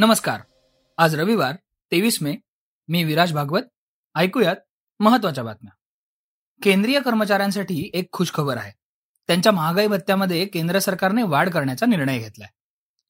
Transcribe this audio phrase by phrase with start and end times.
[0.00, 0.40] नमस्कार.
[0.98, 1.56] आज रविवार
[1.92, 2.36] तेवीस मे.
[2.88, 3.62] मी विराज भागवत.
[4.14, 4.56] ऐकूयात
[5.00, 5.76] महत्त्वाच्या बातम्या.
[6.62, 8.72] केंद्रीय कर्मचाऱ्यांसाठी एक खुशखबर आहे.
[9.26, 12.48] त्यांच्या महागाई भत्त्यामध्ये केंद्र सरकारने वाढ करण्याचा निर्णय घेतलाय.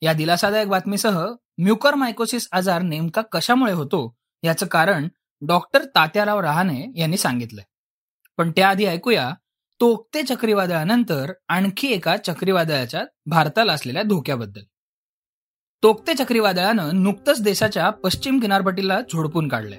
[0.03, 1.27] या दिलासादायक बातमीसह
[1.59, 5.09] म्युकर मायकोसिस आजार नेमका कशामुळे होतो याचं कारण
[5.47, 7.65] डॉक्टर तात्याराव रहाणे यांनी सांगितलंय.
[8.37, 9.35] पण त्याआधी ऐकूया
[9.81, 14.61] तोक्ते चक्रीवादळानंतर आणखी एका चक्रीवादळाच्या भारताला असलेल्या धोक्याबद्दल.
[15.83, 19.79] तोक्ते चक्रीवादळानं नुकतंच देशाच्या पश्चिम किनारपट्टीला झोडपून काढलंय.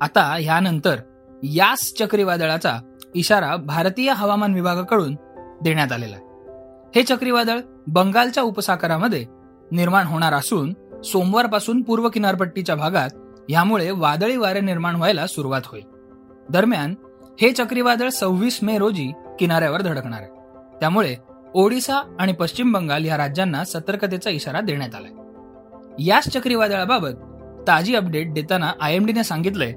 [0.00, 0.96] आता ह्यानंतर
[1.42, 2.76] यास चक्रीवादळाचा
[3.14, 5.14] इशारा भारतीय हवामान विभागाकडून
[5.62, 6.24] देण्यात आलेला आहे.
[6.94, 9.26] हे चक्रीवादळ बंगालच्या उपसागरामध्ये
[9.72, 13.10] निर्माण होणार असून सोमवारपासून पूर्व किनारपट्टीच्या भागात
[13.48, 15.84] यामुळे वादळी वारे निर्माण व्हायला सुरुवात होईल.
[16.50, 16.94] दरम्यान
[17.40, 20.30] हे चक्रीवादळ सव्वीस मे रोजी किनाऱ्यावर धडकणार आहे.
[20.80, 21.16] त्यामुळे
[21.54, 25.10] ओडिसा आणि पश्चिम बंगाल या राज्यांना सतर्कतेचा इशारा देण्यात आलाय.
[25.98, 27.10] याच चक्रीवादळाबाबत
[27.68, 29.72] ताजी अपडेट देताना आय एम डीने सांगितलंय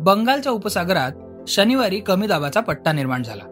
[0.00, 1.12] बंगालच्या उपसागरात
[1.48, 3.44] शनिवारी कमी दाबाचा पट्टा निर्माण झाला.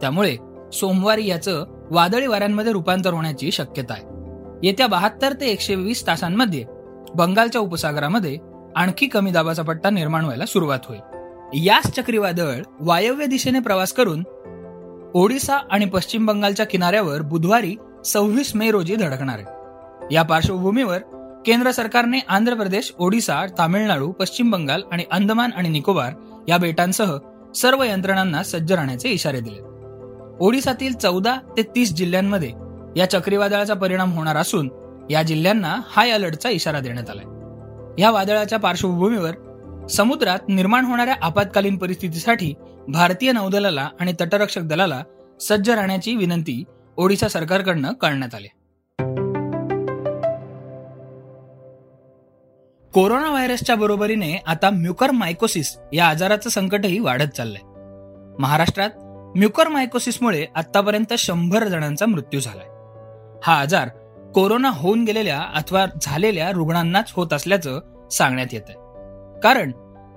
[0.00, 0.36] त्यामुळे
[0.72, 4.02] सोमवारी याचं वादळी वाऱ्यांमध्ये रूपांतर होण्याची शक्यता आहे.
[4.62, 6.64] येत्या बहात्तर ते एकशे वीस तासांमध्ये
[7.14, 8.38] बंगालच्या उपसागरामध्ये
[8.76, 11.00] आणखी कमी दाबाचा पट्टा निर्माण व्हायला सुरुवात होईल.
[11.66, 14.22] याच चक्रीवादळ वायव्य दिशेने प्रवास करून
[15.14, 20.14] ओडिसा आणि पश्चिम बंगालच्या किनाऱ्यावर बुधवारी सव्वीस मे रोजी धडकणार आहे.
[20.14, 20.98] या पार्श्वभूमीवर
[21.46, 26.12] केंद्र सरकारने आंध्र प्रदेश ओडिसा तामिळनाडू पश्चिम बंगाल आणि अंदमान आणि निकोबार
[26.48, 27.16] या बेटांसह
[27.54, 29.60] सर्व यंत्रणांना सज्ज राहण्याचे इशारे दिले.
[30.40, 32.52] ओडिसातील चौदा ते तीस जिल्ह्यांमध्ये
[32.96, 34.68] या चक्रीवादळाचा परिणाम होणार असून
[35.10, 37.24] या जिल्ह्यांना हाय अलर्टचा इशारा देण्यात आलाय.
[38.02, 42.54] या वादळाच्या पार्श्वभूमीवर समुद्रात निर्माण होणाऱ्या आपत्कालीन परिस्थितीसाठी
[42.88, 45.02] भारतीय नौदलाला आणि तटरक्षक दलाला
[45.40, 46.62] सज्ज राहण्याची विनंती
[46.96, 48.48] ओडिशा सरकारकडनं करण्यात आली
[52.94, 57.62] कोरोना व्हायरसच्या बरोबरीने आता म्युकर मायकोसिस या आजाराचं संकटही वाढत चाललंय.
[58.38, 58.90] महाराष्ट्रात
[59.36, 62.66] म्युकर मायकोसिसमुळे आतापर्यंत शंभर जणांचा मृत्यू झालाय.
[63.44, 63.88] हा आजार
[64.34, 67.80] कोरोना होऊन गेलेल्या अथवा झालेल्या रुग्णांनाच होत असल्याचं
[68.10, 68.78] सांगण्यात येत आहे
[69.40, 69.70] कारण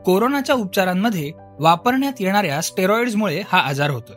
[0.06, 4.16] कोरोनाच्या उपचारांमध्ये वापरण्यात येणाऱ्या स्टेरॉइड्समुळे हा आजार होतोय.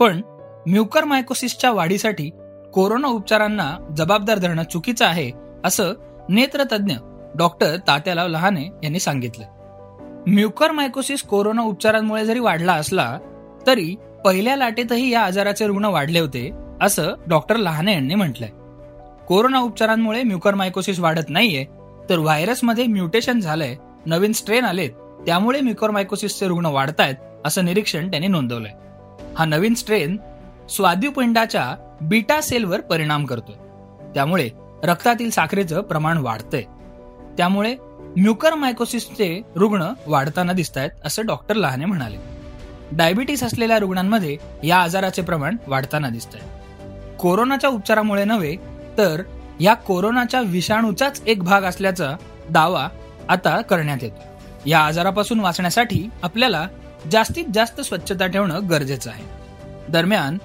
[0.00, 0.20] पण
[0.66, 2.30] म्युकर मायकोसिसच्या वाढीसाठी
[2.74, 5.30] कोरोना उपचारांना जबाबदार धरणं चुकीचं आहे
[5.64, 5.92] असं
[6.28, 6.94] नेत्रतज्ञ
[7.38, 9.44] डॉक्टर तात्यालाव लहाने यांनी सांगितलं.
[10.26, 13.18] म्युकर मायकोसिस कोरोना उपचारांमुळे जरी वाढला असला
[13.66, 18.48] तरी पहिल्या लाटेतही या आजाराचे रुग्ण वाढले होते असं डॉक्टर लहाने यांनी म्हटलंय.
[19.28, 21.64] कोरोना उपचारांमुळे म्युकर मायकोसिस वाढत नाहीये
[22.10, 23.76] तर व्हायरसमध्ये म्युटेशन झालंय
[24.06, 24.90] नवीन स्ट्रेन आलेत
[25.26, 27.14] त्यामुळे म्युकर मायकोसिसचे रुग्ण वाढतायत
[27.44, 28.72] असं निरीक्षण त्यांनी नोंदवलंय.
[29.38, 30.16] हा नवीन स्ट्रेन
[30.70, 33.56] स्वाद्युपिंडाच्या बीटा सेलवर परिणाम करतोय.
[34.14, 34.48] त्यामुळे
[34.84, 36.62] रक्तातील साखरेचं प्रमाण वाढतंय.
[37.36, 37.76] त्यामुळे
[38.16, 42.16] म्युकर मायकोसिसचे रुग्ण वाढताना दिसत आहेत असं डॉक्टर लहाने म्हणाले.
[42.92, 48.56] डायबिटीस असलेल्या रुग्णांमध्ये या आजाराचे प्रमाण वाढताना दिसत आहे कोरोनाच्या उपचारामुळे नव्हे
[48.98, 49.22] तर
[49.60, 52.16] या कोरोनाच्या विषाणूचाच एक भाग असल्याचा
[52.50, 52.88] दावा
[53.28, 54.22] आता करण्यात येतो
[54.66, 56.66] या आजारापासून वाचण्यासाठी आपल्याला
[57.10, 59.24] जास्तीत जास्त स्वच्छता ठेवणं गरजेचं आहे.
[59.88, 60.38] दरम्यान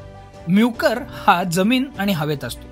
[0.48, 2.68] म्युकर हा जमीन आणि हवेत असतो.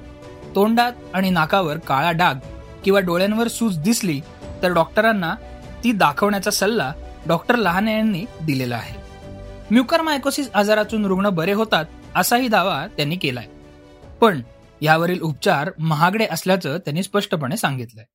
[0.56, 2.36] तोंडात आणि नाकावर काळा डाग
[2.84, 4.22] किंवा डोळ्यांवर सूज दिसली
[4.64, 5.36] तर डॉक्टरांना
[5.84, 6.94] ती दाखवण्याचा सल्ला
[7.28, 9.00] डॉक्टर लहाने यांनी दिलेला आहे.
[9.72, 11.86] म्युकर मायकोसिस आजारातून रुग्ण बरे होतात
[12.16, 13.46] असाही दावा त्यांनी केलाय.
[14.22, 14.42] पण
[14.82, 18.06] यावरील उपचार महागडे असल्याचं त्यांनी स्पष्टपणे सांगितलंय.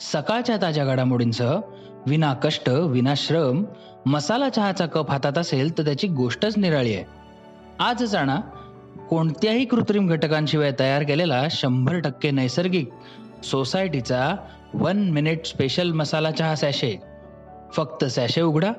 [0.00, 1.60] सकाळच्या ताज्या घडामोडींसह
[2.06, 3.64] विना कष्ट विना श्रम
[4.06, 7.04] मसाला चहाचा कप हातात असेल तर त्याची गोष्टच निराळी आहे.
[7.80, 8.36] आज जाणा
[9.10, 12.90] कोणत्याही कृत्रिम घटकांशिवाय तयार केलेला शंभर टक्के नैसर्गिक
[13.44, 14.36] सोसायटीचा
[14.74, 17.00] वन मिनिट स्पेशल मसाला चहा सॅशे
[17.72, 18.72] फक्त सॅशे उघडा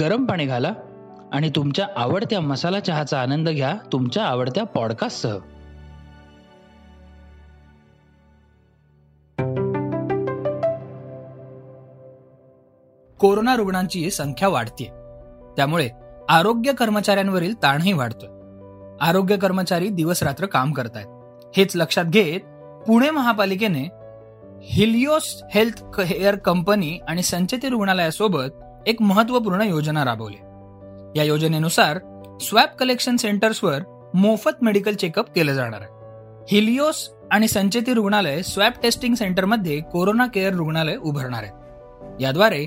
[0.00, 0.72] गरम पाणी घाला
[1.32, 5.38] आणि तुमच्या आवडत्या मसाला चहाचा आनंद घ्या तुमच्या आवडत्या पॉडकास्टसह
[13.20, 14.90] कोरोना रुग्णांची संख्या वाढतीये.
[15.56, 15.88] त्यामुळे
[16.28, 18.39] आरोग्य कर्मचाऱ्यांवरील ताणही वाढतोय.
[19.00, 21.06] आरोग्य कर्मचारी दिवस रात्र काम करतायत.
[21.56, 22.40] हेच लक्षात घेत
[22.86, 23.88] पुणे महापालिकेने
[24.62, 30.36] हिलिओस हेल्थ केअर कंपनी आणि संचेती रुग्णालयासोबत एक महत्त्वपूर्ण योजना राबवली.
[31.18, 31.98] या योजनेनुसार
[32.40, 33.82] स्वॅप कलेक्शन सेंटर्सवर
[34.14, 35.98] मोफत मेडिकल चेकअप केलं जाणार आहे.
[36.50, 42.64] हिलिओस आणि संचेती रुग्णालय स्वॅप टेस्टिंग सेंटरमध्ये कोरोना केअर रुग्णालय उभारणार आहे याद्वारे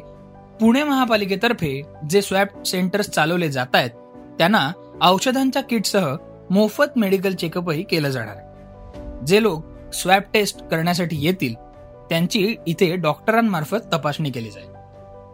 [0.60, 3.90] पुणे महापालिकेतर्फे जे स्वॅप सेंटर्स चालवले जात आहेत
[4.38, 4.72] त्यांना
[5.02, 6.16] औषधांच्या किटसह
[6.50, 9.26] मोफत मेडिकल चेकअपही केलं जाणार आहे.
[9.28, 11.54] जे लोक स्वॅब टेस्ट करण्यासाठी येतील
[12.10, 14.68] त्यांची इथे डॉक्टरांमार्फत तपासणी केली जाईल.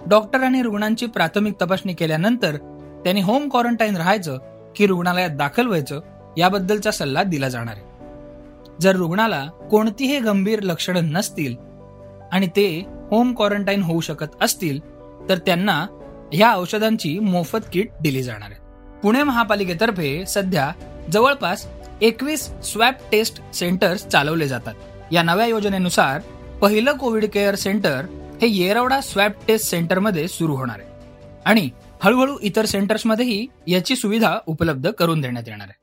[0.10, 2.56] डॉक्टरांनी रुग्णांची प्राथमिक तपासणी केल्यानंतर
[3.04, 4.38] त्यांनी होम क्वारंटाईन राहायचं
[4.76, 6.00] की रुग्णालयात दाखल व्हायचं
[6.38, 7.86] याबद्दलचा सल्ला दिला जाणार आहे.
[8.82, 11.56] जर रुग्णाला कोणतीही गंभीर लक्षणं नसतील
[12.32, 14.80] आणि ते होम क्वारंटाईन होऊ शकत असतील
[15.30, 15.86] तर त्यांना
[16.34, 18.69] ह्या औषधांची मोफत किट दिली जाणार आहे.
[19.04, 20.72] पुणे महापालिकेतर्फे सध्या
[21.12, 21.66] जवळपास
[22.02, 24.74] एकवीस स्वॅब टेस्ट सेंटर्स चालवले जातात.
[25.12, 26.22] या नव्या योजनेनुसार
[26.62, 28.06] पहिलं कोविड केअर सेंटर
[28.42, 30.90] हे येरवडा स्वॅब टेस्ट सेंटरमध्ये सुरू होणार आहे
[31.46, 31.70] आणि
[32.04, 35.78] हळूहळू इतर सेंटर्समध्येही याची सुविधा उपलब्ध करून देण्यात येणार आहे.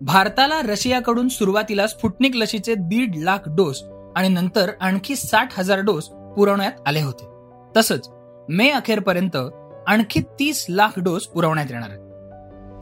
[0.00, 3.82] भारताला रशियाकडून सुरुवातीला स्फुटनिक लशीचे दीड लाख डोस
[4.16, 7.24] आणि नंतर आणखी साठ हजार डोस पुरवण्यात आले होते.
[7.76, 8.08] तसंच
[8.52, 9.36] मे अखेरपर्यंत
[9.86, 12.00] आणखी तीस लाख डोस पुरवण्यात येणार आहेत.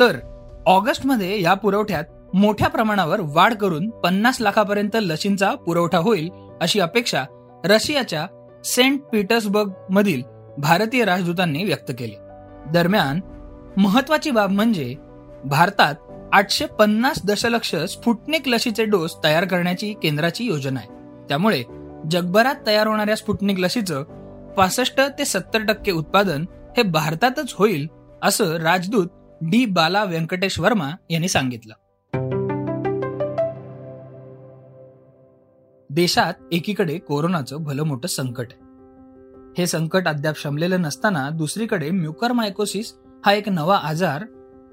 [0.00, 0.18] तर
[0.66, 2.04] ऑगस्टमध्ये या पुरवठ्यात
[2.34, 6.28] मोठ्या प्रमाणावर वाढ करून पन्नास लाखापर्यंत लशींचा पुरवठा होईल
[6.60, 7.24] अशी अपेक्षा
[7.64, 8.26] रशियाच्या
[8.64, 10.22] सेंट पीटर्सबर्ग मधील
[10.58, 12.14] भारतीय राजदूतांनी व्यक्त केली.
[12.72, 13.20] दरम्यान
[13.76, 14.94] महत्वाची बाब म्हणजे
[15.44, 15.94] भारतात
[16.32, 20.88] आठशे पन्नास दशलक्ष स्फुटनिक लशीचे डोस तयार करण्याची केंद्राची योजना आहे.
[21.28, 21.62] त्यामुळे
[22.10, 24.04] जगभरात तयार होणाऱ्या स्फुटनिक लशीचं
[24.58, 26.44] पासष्ट ते सत्तर टक्के उत्पादन
[26.76, 27.88] हे भारतातच होईल
[28.22, 29.06] असं राजदूत
[29.40, 29.66] डी.
[29.66, 31.74] बाला व्यंकटेश वर्मा यांनी सांगितलं.
[35.90, 38.64] देशात एकीकडे कोरोनाचं भलं मोठं संकट आहे.
[39.58, 42.94] हे संकट अद्याप शमलेलं नसताना दुसरीकडे म्युकर मायकोसिस
[43.26, 44.24] हा एक नवा आजार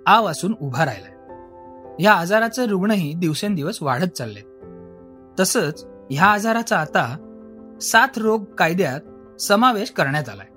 [0.05, 2.03] आव असून उभा राहिलाय.
[2.03, 4.41] या आजाराचे रुग्णही दिवसेंदिवस वाढत चालले
[5.39, 7.17] तसंच ह्या आजाराचा आता
[7.81, 8.99] साथ रोग कायद्यात
[9.39, 10.47] समावेश करण्यात आलाय.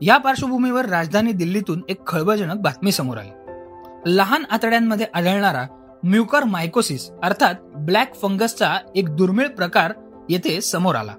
[0.00, 3.30] या पार्श्वभूमीवर राजधानी दिल्लीतून एक खळबळजनक बातमी समोर आली.
[4.06, 5.66] लहान आतड्यांमध्ये आढळणारा
[6.02, 9.92] म्युकर मायकोसिस अर्थात ब्लॅक फंगसचा एक दुर्मिळ प्रकार
[10.30, 11.14] येथे समोर आला.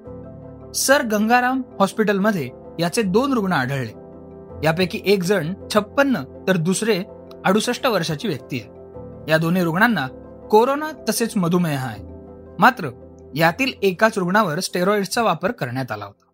[0.75, 2.49] सर गंगाराम हॉस्पिटलमध्ये
[2.79, 3.91] याचे दोन रुग्ण आढळले.
[4.63, 6.17] यापैकी एक जण छप्पन्न
[6.47, 7.03] तर दुसरे
[7.45, 8.69] अडुसष्ट वर्षाची व्यक्ती आहे.
[9.31, 10.07] या दोन्ही रुग्णांना
[10.51, 12.03] कोरोना तसेच मधुमेह आहे.
[12.59, 12.89] मात्र
[13.35, 16.25] यातील एकाच रुग्णावर स्टेरॉइडचा वापर करण्यात आला होता.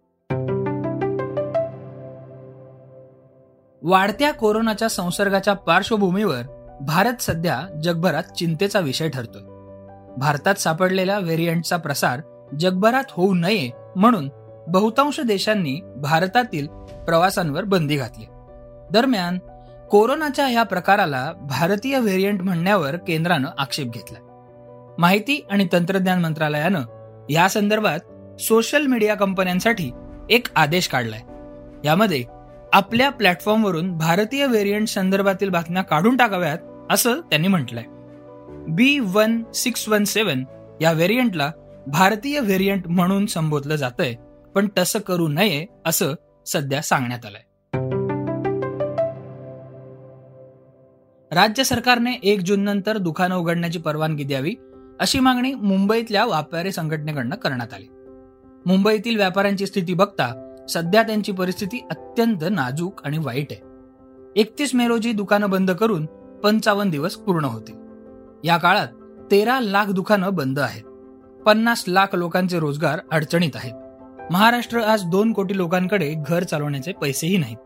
[3.84, 6.42] वाढत्या कोरोनाच्या संसर्गाच्या पार्श्वभूमीवर
[6.82, 9.42] भारत सध्या जगभरात चिंतेचा विषय ठरतोय.
[10.18, 12.20] भारतात सापडलेल्या व्हेरियंटचा प्रसार
[12.60, 14.30] जगभरात होऊ नये म्हणून
[14.68, 16.68] बहुतांश देशांनी भारतातील
[17.06, 18.26] प्रवासांवर बंदी घातली.
[18.92, 19.40] दरम्यान
[19.92, 24.20] कोरोनाच्या या प्रकाराला भारतीय व्हेरियंट म्हणण्यावर केंद्रानं आक्षेप घेतला.
[24.98, 26.82] माहिती आणि तंत्रज्ञान मंत्रालयानं
[27.30, 28.00] या संदर्भात
[28.42, 29.92] सोशल मीडिया कंपन्यांसाठी
[30.30, 31.22] एक आदेश काढलाय.
[31.88, 32.37] यामध्ये
[32.74, 36.58] आपल्या प्लॅटफॉर्मवरून भारतीय व्हेरियंट संदर्भातील बातम्या काढून टाकाव्यात
[36.90, 37.84] असं त्यांनी म्हटलंय.
[38.70, 40.44] B one six one seven
[40.82, 41.52] या व्हेरियंटला
[41.88, 44.16] भारतीय व्हेरियंट म्हणून संबोधलं जातंय
[44.56, 46.14] पण तसं करू नये असं
[46.46, 47.42] सध्या सांगण्यात आलंय.
[51.32, 54.56] राज्य सरकारने एक जून नंतर दुकानं उघडण्याची परवानगी द्यावी
[55.00, 57.88] अशी मागणी मुंबईतल्या व्यापारी संघटनेकडनं करण्यात आली.
[58.66, 63.62] मुंबईतील व्यापाऱ्यांची स्थिती बघता सध्या त्यांची परिस्थिती अत्यंत नाजूक आणि वाईट आहे.
[64.36, 66.06] एकतीस मे रोजी दुकानं बंद करून
[66.44, 67.76] पंचावन्न दिवस पूर्ण होतील
[68.44, 68.88] या काळात
[69.32, 70.84] तेरा लाख दुकानं बंद आहेत.
[71.42, 73.74] पन्नास लाख लोकांचे रोजगार अडचणीत आहेत.
[74.32, 77.58] महाराष्ट्र आज दोन कोटी लोकांकडे घर चालवण्याचे पैसेही नाहीत.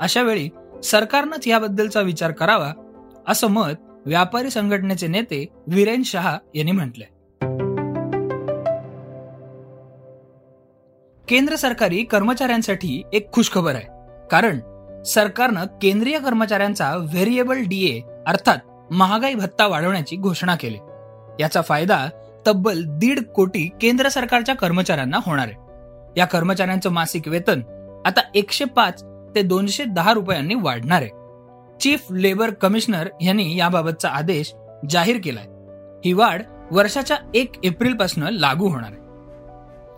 [0.00, 0.48] अशा वेळी
[0.84, 2.72] सरकारनंच याबद्दलचा विचार करावा
[3.28, 3.72] असं मत
[4.06, 7.11] व्यापारी संघटनेचे नेते विरेन शहा यांनी म्हटलंय.
[11.28, 13.84] केंद्र सरकारी कर्मचाऱ्यांसाठी एक खुशखबर आहे.
[14.30, 14.60] कारण
[15.02, 18.56] सरकारनं केंद्रीय कर्मचाऱ्यांचा व्हेरिएबल डीए अर्थात
[18.92, 20.78] महागाई भत्ता वाढवण्याची घोषणा केली.
[21.40, 22.06] याचा फायदा
[22.46, 25.56] तब्बल दीड कोटी केंद्र सरकारच्या कर्मचाऱ्यांना होणार आहे.
[26.20, 27.60] या कर्मचाऱ्यांचं मासिक वेतन
[28.06, 31.10] आता एकशे पाच ते दोनशे दहा रुपयांनी वाढणार आहे.
[31.80, 34.54] चीफ लेबर कमिशनर यांनी याबाबतचा आदेश
[34.90, 35.46] जाहीर केलाय.
[36.04, 39.01] ही वाढ वर्षाच्या एक एप्रिलपासून लागू होणार आहे.